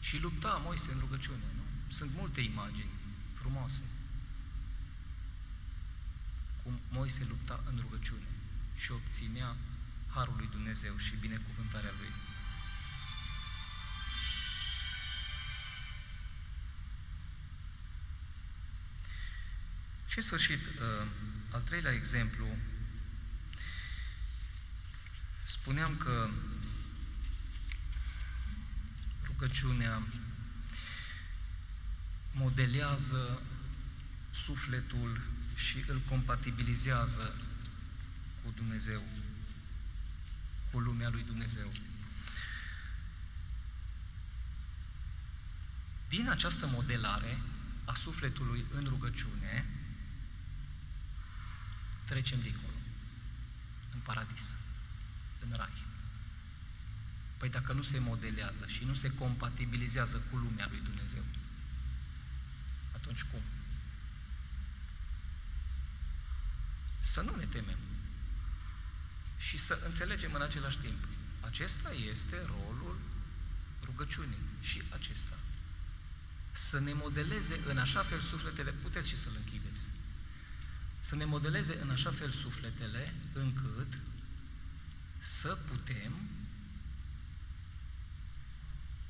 [0.00, 1.92] Și lupta Moise în rugăciune, nu?
[1.92, 2.90] Sunt multe imagini
[3.34, 3.82] frumoase.
[6.62, 8.28] Cum Moise lupta în rugăciune
[8.76, 9.56] și obținea
[10.08, 12.12] Harul lui Dumnezeu și binecuvântarea Lui.
[20.08, 21.06] Și în sfârșit, uh,
[21.50, 22.46] al treilea exemplu,
[25.46, 26.28] spuneam că
[29.26, 30.02] rugăciunea
[32.32, 33.42] modelează
[34.30, 35.20] sufletul
[35.54, 37.34] și îl compatibilizează
[38.42, 39.02] cu Dumnezeu,
[40.70, 41.72] cu lumea lui Dumnezeu.
[46.08, 47.40] Din această modelare
[47.84, 49.66] a sufletului în rugăciune,
[52.04, 52.76] trecem dincolo,
[53.94, 54.56] în paradis,
[55.40, 55.86] în rai.
[57.36, 61.24] Păi dacă nu se modelează și nu se compatibilizează cu lumea lui Dumnezeu,
[62.94, 63.42] atunci cum?
[67.00, 67.78] Să nu ne temem
[69.38, 71.04] și să înțelegem în același timp.
[71.40, 72.98] Acesta este rolul
[73.84, 75.36] rugăciunii și acesta.
[76.52, 79.82] Să ne modeleze în așa fel sufletele, puteți și să-l închideți,
[81.00, 83.98] să ne modeleze în așa fel sufletele încât
[85.18, 86.12] să putem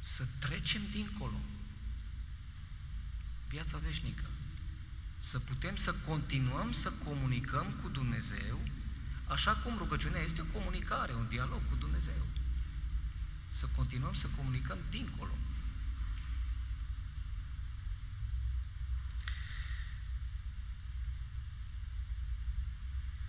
[0.00, 1.40] să trecem dincolo.
[3.48, 4.24] Viața veșnică.
[5.18, 8.60] Să putem să continuăm să comunicăm cu Dumnezeu,
[9.28, 12.26] așa cum rugăciunea este o comunicare, un dialog cu Dumnezeu.
[13.48, 15.32] Să continuăm să comunicăm dincolo.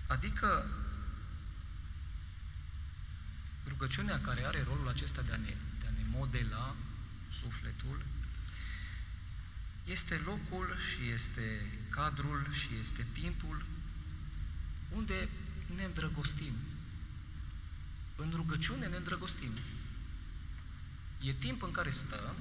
[0.08, 0.66] Adică
[3.68, 5.56] rugăciunea care are rolul acesta de a ne
[6.20, 6.76] modela
[7.30, 8.06] sufletul,
[9.86, 13.66] este locul și este cadrul și este timpul
[14.90, 15.30] unde
[15.76, 16.54] ne îndrăgostim.
[18.16, 19.52] În rugăciune ne îndrăgostim.
[21.22, 22.36] E timp în care stăm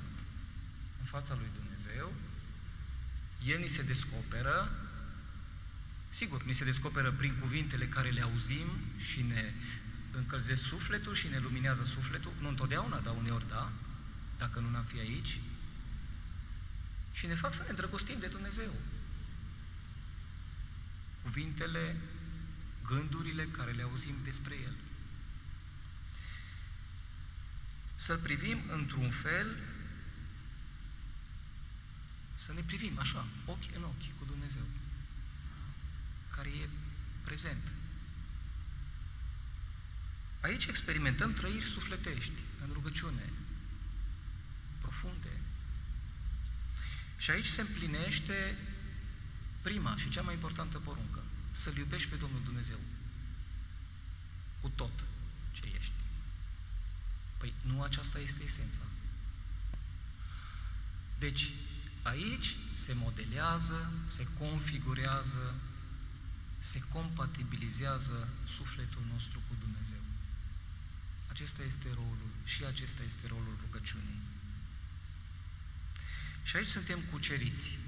[1.01, 2.13] în fața lui Dumnezeu,
[3.45, 4.73] El ni se descoperă,
[6.09, 9.53] sigur, ni se descoperă prin cuvintele care le auzim și ne
[10.13, 13.73] încălzesc sufletul și ne luminează sufletul, nu întotdeauna, dar uneori da,
[14.39, 15.41] dacă nu n-am fi aici,
[17.13, 18.73] și ne fac să ne îndrăgostim de Dumnezeu.
[21.23, 21.97] Cuvintele,
[22.89, 24.75] gândurile care le auzim despre El.
[27.95, 29.57] Să-L privim într-un fel,
[32.35, 34.65] să ne privim așa, ochi în ochi cu Dumnezeu,
[36.31, 36.69] care e
[37.25, 37.63] prezent,
[40.41, 43.33] Aici experimentăm trăiri sufletești, în rugăciune,
[44.81, 45.41] profunde.
[47.17, 48.57] Și aici se împlinește
[49.63, 52.79] prima și cea mai importantă poruncă, să-L iubești pe Domnul Dumnezeu
[54.61, 55.05] cu tot
[55.53, 55.93] ce ești.
[57.37, 58.81] Păi nu aceasta este esența.
[61.19, 61.51] Deci,
[62.03, 65.55] aici se modelează, se configurează,
[66.59, 70.03] se compatibilizează sufletul nostru cu Dumnezeu.
[71.29, 74.21] Acesta este rolul și acesta este rolul rugăciunii.
[76.43, 77.79] Și aici suntem cuceriți.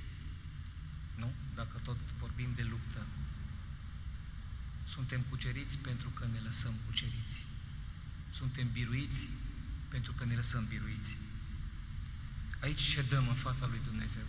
[1.15, 1.33] Nu?
[1.55, 3.07] Dacă tot vorbim de luptă.
[4.95, 7.45] Suntem cuceriți pentru că ne lăsăm cuceriți.
[8.31, 9.29] Suntem biruiți
[9.89, 11.17] pentru că ne lăsăm biruiți.
[12.61, 14.25] Aici cedăm în fața lui Dumnezeu.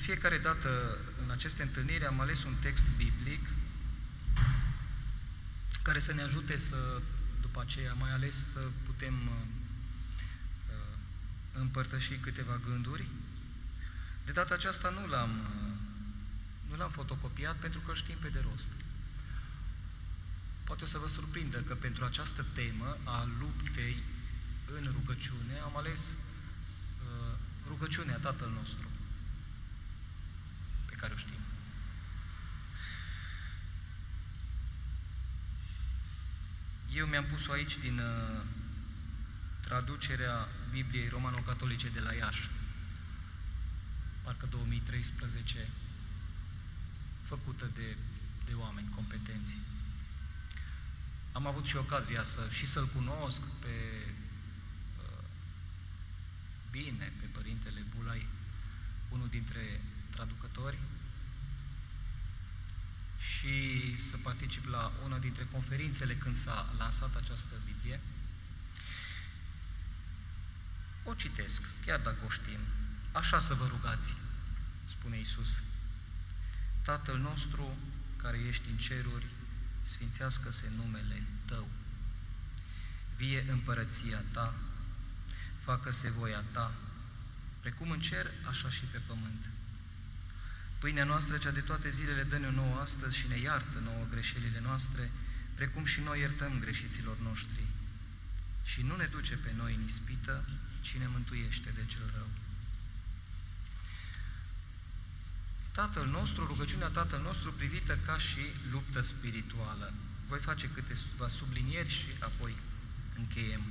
[0.00, 3.48] fiecare dată în aceste întâlniri am ales un text biblic
[5.82, 6.76] care să ne ajute să,
[7.40, 9.59] după aceea, mai ales să putem uh, uh,
[11.52, 13.06] împărtăși câteva gânduri.
[14.24, 15.72] De data aceasta nu l-am, uh,
[16.70, 18.70] nu l-am fotocopiat pentru că știm pe de rost.
[20.64, 24.02] Poate o să vă surprindă că pentru această temă a luptei
[24.76, 27.34] în rugăciune am ales uh,
[27.68, 28.88] rugăciunea Tatăl nostru,
[30.86, 31.40] pe care o știm.
[36.92, 38.44] Eu mi-am pus-o aici din uh,
[39.60, 42.48] traducerea Bibliei Romano-Catolice de la Iași,
[44.22, 45.68] parcă 2013,
[47.22, 47.96] făcută de,
[48.44, 49.56] de oameni competenți.
[51.32, 53.76] Am avut și ocazia să și să-l cunosc pe
[54.98, 55.24] uh,
[56.70, 58.26] bine, pe Părintele Bulai,
[59.08, 60.78] unul dintre traducători,
[63.20, 68.00] și să particip la una dintre conferințele când s-a lansat această Biblie.
[71.10, 72.58] O citesc, chiar dacă o știm.
[73.12, 74.14] Așa să vă rugați,
[74.84, 75.62] spune Isus.
[76.82, 77.76] Tatăl nostru
[78.16, 79.26] care ești în ceruri,
[79.82, 81.68] sfințească-se numele Tău.
[83.16, 84.54] Vie împărăția Ta,
[85.60, 86.74] facă-se voia Ta,
[87.60, 89.48] precum în cer, așa și pe pământ.
[90.78, 95.10] Pâinea noastră, cea de toate zilele, dă-ne nouă astăzi și ne iartă nouă greșelile noastre,
[95.54, 97.64] precum și noi iertăm greșiților noștri.
[98.62, 100.44] Și nu ne duce pe noi în ispită,
[100.80, 102.28] ci ne mântuiește de cel rău.
[105.72, 108.40] Tatăl nostru, rugăciunea Tatăl nostru privită ca și
[108.70, 109.92] luptă spirituală.
[110.26, 112.56] Voi face câteva sublinieri și apoi
[113.16, 113.62] încheiem.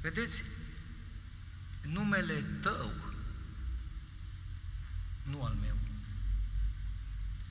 [0.00, 0.42] Vedeți,
[1.82, 2.92] numele Tău
[5.22, 5.78] nu al meu.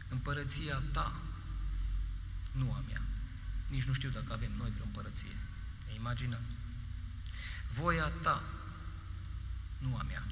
[0.08, 1.22] Împărăția ta,
[2.52, 3.02] nu a mea.
[3.68, 5.36] Nici nu știu dacă avem noi vreo împărăție.
[5.88, 6.42] Ne imaginăm.
[7.74, 8.44] Voia ta,
[9.78, 10.24] nu a mea.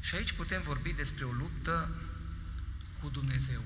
[0.00, 1.90] Și aici putem vorbi despre o luptă
[3.00, 3.60] cu Dumnezeu.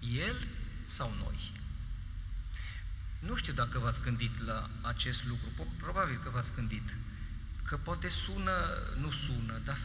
[0.00, 0.46] El
[0.84, 1.52] sau noi?
[3.18, 6.96] Nu știu dacă v-ați gândit la acest lucru, probabil că v-ați gândit,
[7.64, 8.52] că poate sună,
[8.98, 9.78] nu sună, dar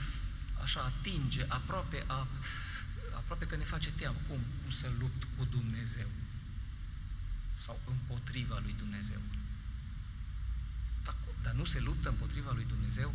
[0.61, 2.27] așa atinge, aproape, a,
[3.15, 4.17] aproape că ne face teamă.
[4.27, 4.39] Cum?
[4.61, 6.07] Cum să lupt cu Dumnezeu?
[7.61, 9.21] Sau împotriva lui Dumnezeu?
[11.03, 13.13] Dar, dar nu se luptă împotriva lui Dumnezeu?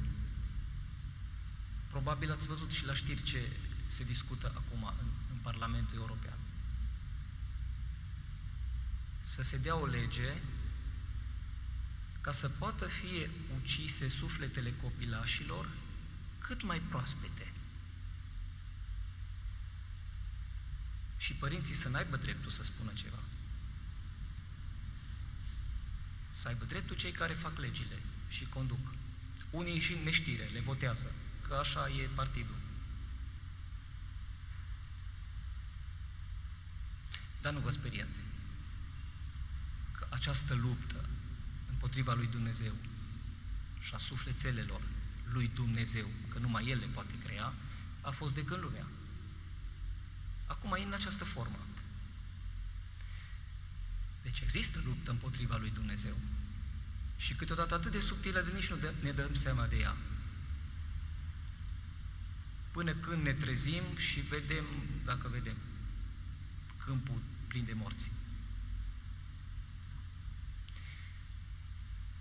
[1.87, 3.48] Probabil ați văzut și la știri ce
[3.87, 6.38] se discută acum în, în Parlamentul European
[9.22, 10.35] să se dea o lege
[12.20, 13.28] ca să poată fi
[13.61, 15.68] ucise sufletele copilașilor
[16.38, 17.52] cât mai proaspete.
[21.16, 23.18] Și părinții să n-aibă dreptul să spună ceva.
[26.37, 28.94] Să aibă dreptul cei care fac legile și conduc.
[29.51, 31.12] Unii și neștire le votează,
[31.49, 32.57] că așa e partidul.
[37.40, 38.22] Dar nu vă speriați
[40.09, 41.05] această luptă
[41.70, 42.72] împotriva lui Dumnezeu
[43.81, 44.81] și a sufletelelor
[45.33, 47.53] lui Dumnezeu, că numai El le poate crea,
[48.01, 48.87] a fost de când lumea.
[50.46, 51.59] Acum e în această formă.
[54.26, 56.16] Deci există luptă împotriva lui Dumnezeu.
[57.16, 59.96] Și câteodată atât de subtilă de nici nu ne dăm seama de ea.
[62.70, 64.64] Până când ne trezim și vedem,
[65.04, 65.56] dacă vedem,
[66.84, 68.10] câmpul plin de morți.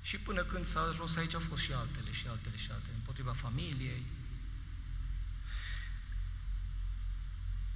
[0.01, 3.33] Și până când s-a ajuns aici au fost și altele, și altele, și altele, împotriva
[3.33, 4.03] familiei.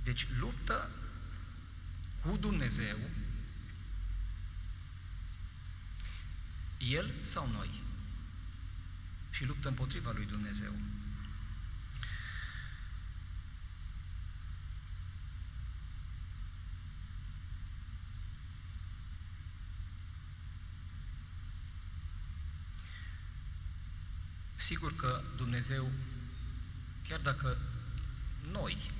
[0.04, 0.90] Deci luptă
[2.22, 2.98] cu Dumnezeu,
[6.80, 7.70] El sau noi?
[9.30, 10.72] Și luptă împotriva lui Dumnezeu.
[24.56, 25.88] Sigur că Dumnezeu,
[27.08, 27.58] chiar dacă
[28.52, 28.92] noi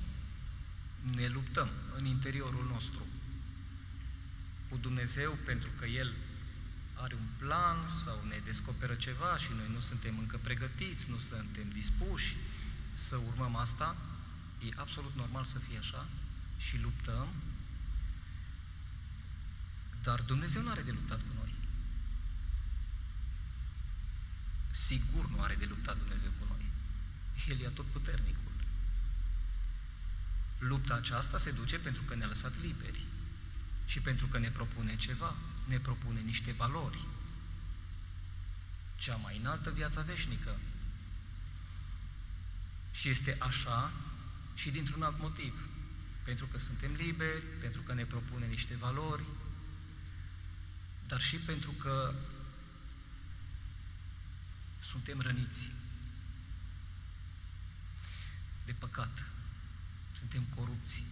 [1.14, 3.06] ne luptăm în interiorul nostru
[4.68, 6.14] cu Dumnezeu pentru că El
[7.02, 11.68] are un plan sau ne descoperă ceva și noi nu suntem încă pregătiți, nu suntem
[11.72, 12.36] dispuși
[12.92, 13.96] să urmăm asta,
[14.58, 16.06] e absolut normal să fie așa
[16.58, 17.28] și luptăm,
[20.02, 21.50] dar Dumnezeu nu are de luptat cu noi.
[24.70, 26.64] sigur nu are de luptat Dumnezeu cu noi.
[27.48, 28.52] El e tot puternicul.
[30.58, 33.04] Lupta aceasta se duce pentru că ne-a lăsat liberi
[33.84, 35.34] și pentru că ne propune ceva,
[35.64, 37.04] ne propune niște valori.
[38.96, 40.56] Cea mai înaltă viața veșnică.
[42.92, 43.92] Și este așa
[44.54, 45.68] și dintr-un alt motiv.
[46.24, 49.24] Pentru că suntem liberi, pentru că ne propune niște valori,
[51.06, 52.14] dar și pentru că
[54.80, 55.68] suntem răniți
[58.64, 59.26] de păcat,
[60.12, 61.02] suntem corupți.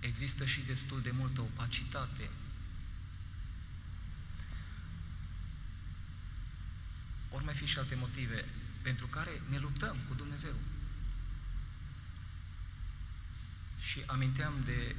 [0.00, 2.30] Există și destul de multă opacitate.
[7.30, 8.44] Ori mai fi și alte motive
[8.82, 10.54] pentru care ne luptăm cu Dumnezeu.
[13.80, 14.96] Și aminteam de,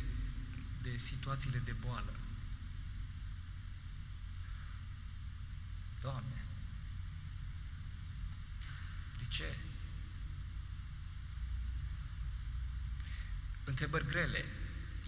[0.81, 2.13] de situațiile de boală.
[6.01, 6.43] Doamne,
[9.17, 9.55] de ce?
[13.63, 14.45] Întrebări grele.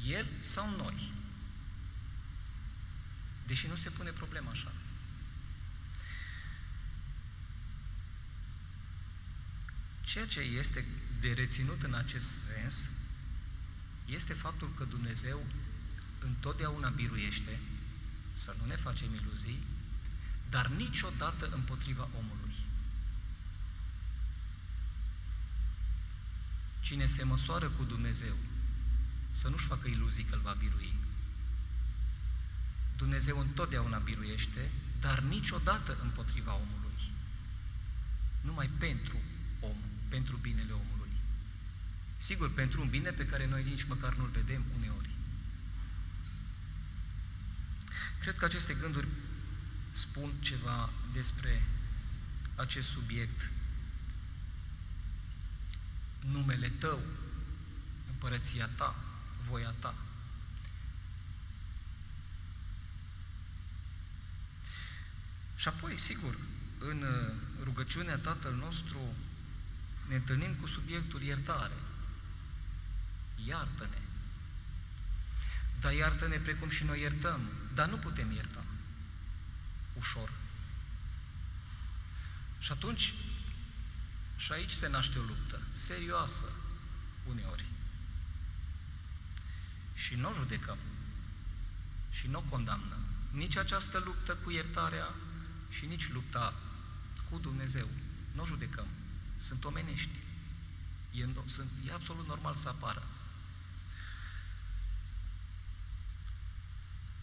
[0.07, 1.11] El sau noi?
[3.47, 4.71] Deși nu se pune problema așa.
[10.01, 10.85] Ceea ce este
[11.19, 12.89] de reținut în acest sens
[14.05, 15.45] este faptul că Dumnezeu
[16.19, 17.59] întotdeauna biruiește,
[18.33, 19.63] să nu ne facem iluzii,
[20.49, 22.55] dar niciodată împotriva omului.
[26.79, 28.35] Cine se măsoară cu Dumnezeu,
[29.33, 30.93] să nu-și facă iluzii că îl va birui.
[32.97, 37.11] Dumnezeu întotdeauna biruiește, dar niciodată împotriva omului.
[38.41, 39.17] Numai pentru
[39.59, 39.75] om,
[40.07, 41.09] pentru binele omului.
[42.17, 45.09] Sigur, pentru un bine pe care noi nici măcar nu-l vedem uneori.
[48.19, 49.07] Cred că aceste gânduri
[49.91, 51.61] spun ceva despre
[52.55, 53.49] acest subiect.
[56.19, 56.99] Numele tău,
[58.09, 59.02] împărăția ta,
[59.49, 59.95] voia ta.
[65.55, 66.37] Și apoi, sigur,
[66.79, 67.33] în uh,
[67.63, 68.99] rugăciunea Tatăl nostru
[70.07, 71.77] ne întâlnim cu subiectul iertare.
[73.45, 74.01] Iartă-ne.
[75.79, 77.41] Dar iartă-ne precum și noi iertăm.
[77.73, 78.63] Dar nu putem ierta
[79.93, 80.31] ușor.
[82.59, 83.13] Și atunci,
[84.35, 86.45] și aici se naște o luptă, serioasă,
[87.29, 87.65] uneori.
[89.93, 90.77] Și nu o judecăm.
[92.11, 93.01] Și nu o condamnăm.
[93.31, 95.13] Nici această luptă cu iertarea
[95.69, 96.53] și nici lupta
[97.29, 97.87] cu Dumnezeu.
[98.31, 98.87] Nu o judecăm.
[99.37, 100.17] Sunt omenești.
[101.11, 103.03] E, sunt, e absolut normal să apară.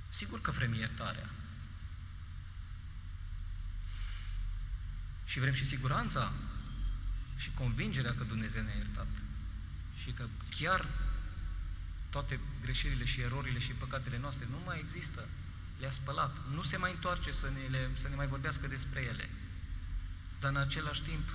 [0.09, 1.31] Sigur că vrem iertarea.
[5.25, 6.33] Și vrem și siguranța
[7.37, 9.07] și convingerea că Dumnezeu ne-a iertat.
[9.97, 10.87] Și că chiar
[12.11, 15.29] toate greșelile și erorile și păcatele noastre nu mai există.
[15.79, 16.37] Le-a spălat.
[16.55, 19.29] Nu se mai întoarce să ne, le, să ne mai vorbească despre ele.
[20.41, 21.29] Dar în același timp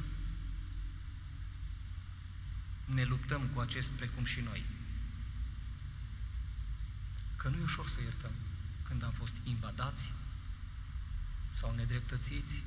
[2.85, 4.65] ne luptăm cu acest precum și noi.
[7.35, 8.31] Că nu e ușor să iertăm
[8.83, 10.11] când am fost invadați
[11.51, 12.61] sau nedreptățiți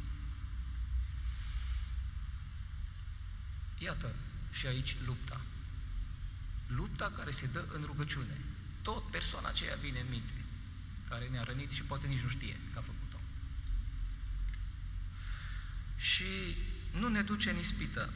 [3.78, 4.12] Iată
[4.52, 5.40] și aici lupta.
[6.68, 8.36] Lupta care se dă în rugăciune.
[8.82, 10.32] Tot persoana aceea vine în minte,
[11.08, 13.20] care ne-a rănit și poate nici nu știe că a făcut-o.
[15.96, 16.56] Și
[16.92, 18.12] nu ne duce în ispită.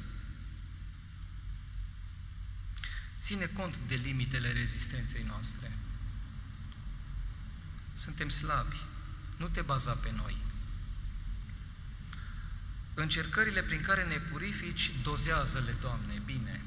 [3.21, 5.73] Ține cont de limitele rezistenței noastre.
[7.95, 8.77] Suntem slabi.
[9.37, 10.37] Nu te baza pe noi.
[12.95, 16.61] Încercările prin care ne purifici, dozează-le, Doamne, bine.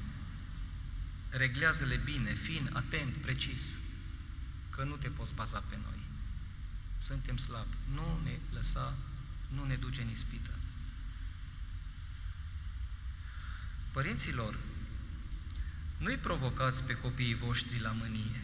[1.38, 3.78] Reglează-le bine, fiind atent, precis,
[4.70, 6.00] că nu te poți baza pe noi.
[7.00, 7.76] Suntem slabi.
[7.94, 8.94] Nu ne lăsa,
[9.48, 10.50] nu ne duce în ispită.
[13.92, 14.58] Părinților,
[15.98, 18.42] nu-i provocați pe copiii voștri la mânie.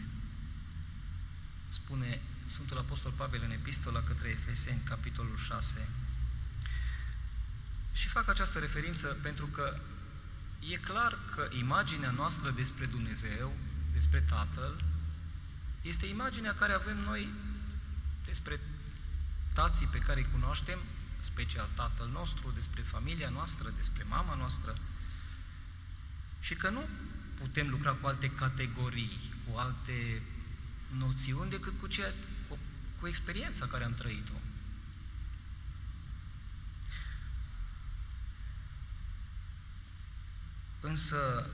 [1.68, 5.88] Spune Sfântul Apostol Pavel în Epistola către Efeseni, capitolul 6,
[7.92, 9.80] și fac această referință pentru că
[10.70, 13.56] e clar că imaginea noastră despre Dumnezeu,
[13.92, 14.84] despre Tatăl,
[15.82, 17.28] este imaginea care avem noi
[18.24, 18.60] despre
[19.52, 20.78] tații pe care îi cunoaștem,
[21.20, 24.76] special Tatăl nostru, despre familia noastră, despre mama noastră,
[26.40, 26.88] și că nu
[27.34, 30.22] putem lucra cu alte categorii, cu alte
[30.88, 32.12] noțiuni decât cu, ceea,
[32.48, 32.58] cu,
[33.00, 34.41] cu experiența care am trăit-o.
[40.82, 41.46] Însă,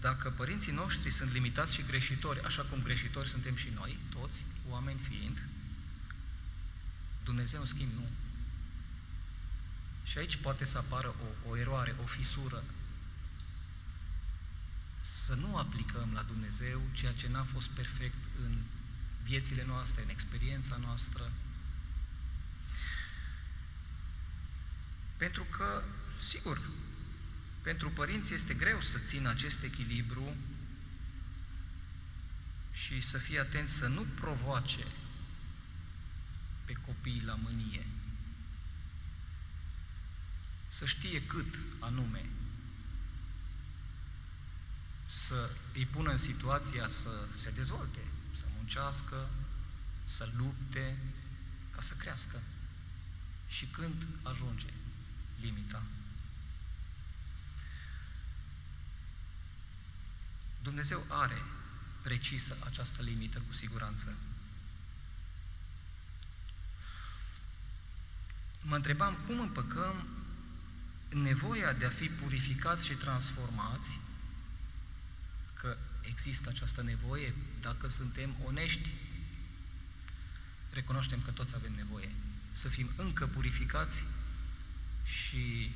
[0.00, 5.00] dacă părinții noștri sunt limitați și greșitori, așa cum greșitori suntem și noi, toți, oameni
[5.08, 5.42] fiind,
[7.24, 8.08] Dumnezeu, în schimb, nu.
[10.04, 12.62] Și aici poate să apară o, o eroare, o fisură.
[15.00, 18.56] Să nu aplicăm la Dumnezeu ceea ce n-a fost perfect în
[19.22, 21.30] viețile noastre, în experiența noastră.
[25.16, 25.82] Pentru că,
[26.20, 26.60] sigur,
[27.66, 30.36] pentru părinți este greu să țină acest echilibru
[32.72, 34.86] și să fie atent să nu provoace
[36.64, 37.86] pe copii la mânie.
[40.68, 42.24] Să știe cât anume
[45.06, 48.00] să îi pună în situația să se dezvolte,
[48.32, 49.28] să muncească,
[50.04, 50.98] să lupte,
[51.70, 52.40] ca să crească.
[53.48, 54.68] Și când ajunge
[55.40, 55.82] limita.
[60.66, 61.42] Dumnezeu are
[62.02, 64.16] precisă această limită cu siguranță.
[68.62, 70.06] Mă întrebam cum împăcăm
[71.08, 73.98] nevoia de a fi purificați și transformați,
[75.54, 78.90] că există această nevoie, dacă suntem onești,
[80.70, 82.10] recunoaștem că toți avem nevoie.
[82.52, 84.04] Să fim încă purificați
[85.04, 85.74] și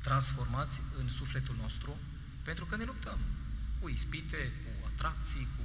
[0.00, 1.96] transformați în sufletul nostru,
[2.42, 3.18] pentru că ne luptăm
[3.80, 5.64] cu ispite, cu atracții, cu...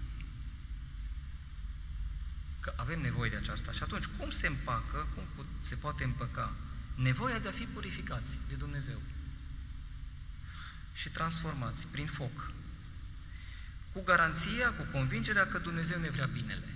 [2.60, 3.72] Că avem nevoie de aceasta.
[3.72, 6.54] Și atunci, cum se împacă, cum se poate împăca
[6.96, 9.02] nevoia de a fi purificați de Dumnezeu
[10.94, 12.52] și transformați prin foc,
[13.94, 16.76] cu garanția, cu convingerea că Dumnezeu ne vrea binele.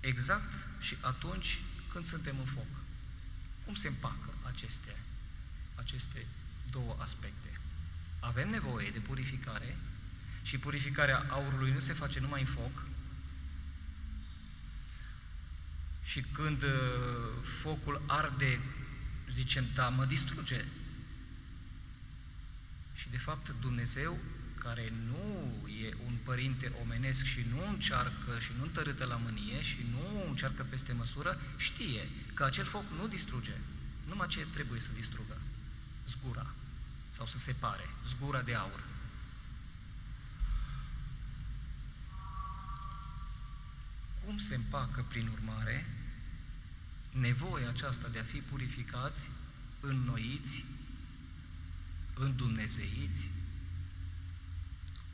[0.00, 1.60] Exact și atunci
[1.92, 2.66] când suntem în foc.
[3.64, 4.96] Cum se împacă aceste,
[5.74, 6.26] aceste
[6.70, 7.53] două aspecte?
[8.26, 9.76] Avem nevoie de purificare
[10.42, 12.82] și purificarea aurului nu se face numai în foc.
[16.04, 16.70] Și când uh,
[17.42, 18.60] focul arde,
[19.30, 20.64] zicem, da, mă distruge.
[22.94, 24.18] Și de fapt Dumnezeu,
[24.58, 29.78] care nu e un părinte omenesc și nu încearcă și nu întărâtă la mânie și
[29.90, 33.56] nu încearcă peste măsură, știe că acel foc nu distruge.
[34.06, 35.36] Numai ce trebuie să distrugă?
[36.06, 36.54] Zgura
[37.16, 38.84] sau să separe, zgura de aur.
[44.24, 45.86] Cum se împacă, prin urmare,
[47.10, 49.28] nevoia aceasta de a fi purificați,
[49.80, 50.64] înnoiți,
[52.14, 53.28] îndumnezeiți,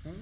[0.03, 0.15] cu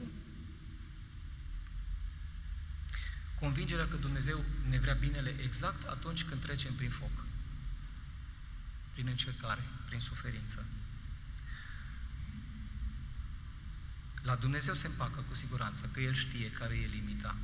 [3.40, 7.24] convingerea că Dumnezeu ne vrea binele exact atunci când trecem prin foc,
[8.92, 10.66] prin încercare, prin suferință.
[14.28, 17.36] La Dumnezeu se împacă cu siguranță, că El știe care e limita.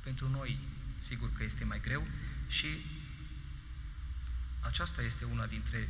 [0.00, 0.58] Pentru noi,
[0.98, 2.06] sigur că este mai greu
[2.48, 2.66] și
[4.60, 5.88] aceasta este una dintre,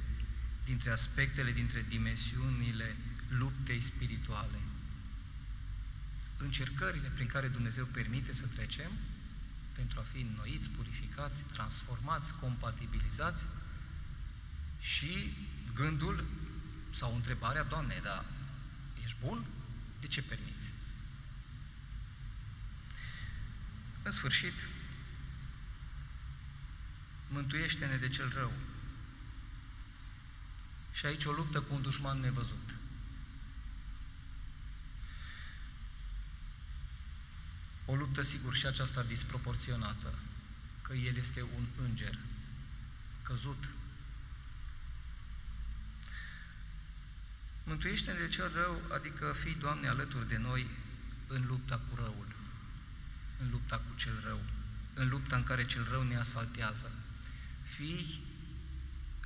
[0.64, 2.96] dintre aspectele, dintre dimensiunile
[3.28, 4.58] luptei spirituale.
[6.36, 8.90] Încercările prin care Dumnezeu permite să trecem
[9.72, 13.44] pentru a fi înnoiți, purificați, transformați, compatibilizați
[14.80, 15.34] și
[15.74, 16.24] gândul
[16.90, 18.24] sau întrebarea, Doamne, dar
[19.04, 19.46] Ești bun?
[20.00, 20.72] De ce permiți?
[24.02, 24.54] În sfârșit,
[27.28, 28.52] mântuiește-ne de cel rău.
[30.92, 32.74] Și aici o luptă cu un dușman nevăzut.
[37.84, 40.14] O luptă, sigur, și aceasta disproporționată,
[40.82, 42.18] că el este un înger
[43.22, 43.68] căzut,
[47.64, 50.70] Mântuiește-ne de cel rău, adică fii, Doamne, alături de noi
[51.26, 52.26] în lupta cu răul,
[53.38, 54.40] în lupta cu cel rău,
[54.94, 56.90] în lupta în care cel rău ne asaltează.
[57.62, 58.24] Fii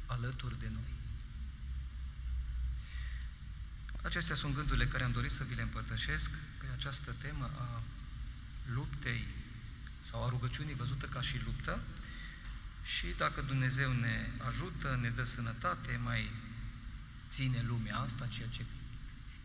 [0.06, 0.94] alături de noi.
[4.02, 7.82] Acestea sunt gândurile care am dorit să vi le împărtășesc pe această temă a
[8.72, 9.26] luptei
[10.00, 11.80] sau a rugăciunii văzută ca și luptă
[12.84, 16.30] și dacă Dumnezeu ne ajută, ne dă sănătate, mai
[17.28, 18.64] ține lumea asta, ceea ce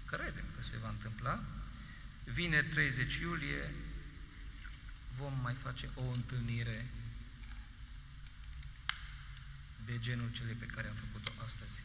[0.05, 1.43] credem că se va întâmpla.
[2.23, 3.71] Vine 30 iulie,
[5.17, 6.89] vom mai face o întâlnire
[9.86, 11.82] de genul cele pe care am făcut-o astăzi.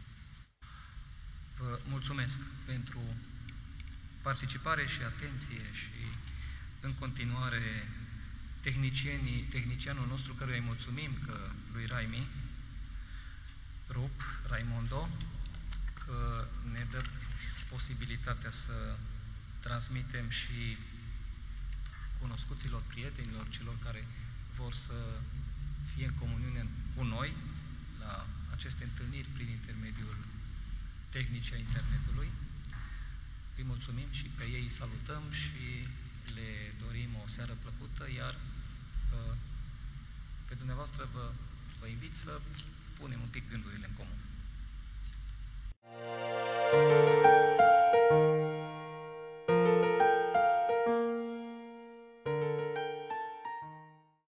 [1.58, 3.00] Vă mulțumesc pentru
[4.22, 6.00] participare și atenție și
[6.80, 7.88] în continuare
[8.60, 12.28] tehnicienii, tehnicianul nostru căruia îi mulțumim că lui Raimi,
[13.88, 15.08] Rup, Raimondo,
[16.06, 17.02] că ne dă
[17.68, 18.96] posibilitatea să
[19.60, 20.76] transmitem și
[22.20, 24.06] cunoscuților, prietenilor, celor care
[24.56, 24.98] vor să
[25.94, 27.36] fie în comuniune cu noi
[28.00, 30.16] la aceste întâlniri prin intermediul
[31.08, 32.30] tehnicii a internetului.
[33.56, 35.88] Îi mulțumim și pe ei salutăm și
[36.34, 36.50] le
[36.82, 39.36] dorim o seară plăcută, iar uh,
[40.48, 41.32] pe dumneavoastră vă,
[41.80, 42.40] vă invit să
[42.98, 43.90] punem un pic gândurile
[45.88, 47.45] Thank you.